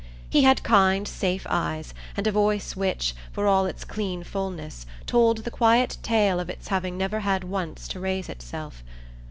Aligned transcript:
He 0.27 0.41
had 0.41 0.63
kind 0.63 1.07
safe 1.07 1.45
eyes, 1.47 1.93
and 2.17 2.25
a 2.25 2.31
voice 2.31 2.75
which, 2.75 3.13
for 3.31 3.45
all 3.45 3.67
its 3.67 3.83
clean 3.85 4.23
fulness, 4.23 4.87
told 5.05 5.43
the 5.43 5.51
quiet 5.51 5.99
tale 6.01 6.39
of 6.39 6.49
its 6.49 6.69
having 6.69 6.97
never 6.97 7.19
had 7.19 7.43
once 7.43 7.87
to 7.89 7.99
raise 7.99 8.27
itself. 8.27 8.83